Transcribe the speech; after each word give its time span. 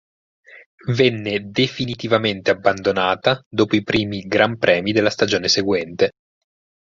Venne 0.95 1.51
definitivamente 1.51 2.49
abbandonata 2.49 3.39
dopo 3.47 3.75
i 3.75 3.83
primi 3.83 4.21
gran 4.23 4.57
premi 4.57 4.93
della 4.93 5.11
stagione 5.11 5.47
seguente. 5.47 6.13